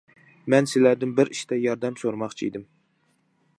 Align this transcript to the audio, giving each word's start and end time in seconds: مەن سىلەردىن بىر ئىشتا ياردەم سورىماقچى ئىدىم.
مەن 0.53 0.67
سىلەردىن 0.71 1.11
بىر 1.19 1.29
ئىشتا 1.35 1.61
ياردەم 1.67 2.01
سورىماقچى 2.05 2.47
ئىدىم. 2.51 2.67